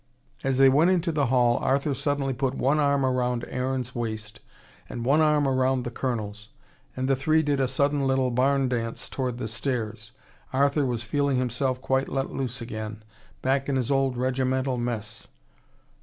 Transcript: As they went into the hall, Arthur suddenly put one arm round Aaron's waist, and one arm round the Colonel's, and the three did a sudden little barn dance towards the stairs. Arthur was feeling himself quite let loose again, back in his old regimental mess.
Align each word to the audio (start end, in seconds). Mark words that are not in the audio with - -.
As 0.43 0.57
they 0.57 0.67
went 0.67 0.89
into 0.89 1.11
the 1.11 1.27
hall, 1.27 1.57
Arthur 1.57 1.93
suddenly 1.93 2.33
put 2.33 2.55
one 2.55 2.79
arm 2.79 3.05
round 3.05 3.45
Aaron's 3.47 3.93
waist, 3.93 4.39
and 4.89 5.05
one 5.05 5.21
arm 5.21 5.47
round 5.47 5.83
the 5.83 5.91
Colonel's, 5.91 6.49
and 6.97 7.07
the 7.07 7.15
three 7.15 7.43
did 7.43 7.59
a 7.59 7.67
sudden 7.67 8.07
little 8.07 8.31
barn 8.31 8.67
dance 8.67 9.07
towards 9.07 9.37
the 9.37 9.47
stairs. 9.47 10.11
Arthur 10.53 10.87
was 10.87 11.03
feeling 11.03 11.37
himself 11.37 11.79
quite 11.83 12.09
let 12.09 12.31
loose 12.31 12.61
again, 12.61 13.03
back 13.43 13.69
in 13.69 13.75
his 13.75 13.91
old 13.91 14.17
regimental 14.17 14.75
mess. 14.79 15.27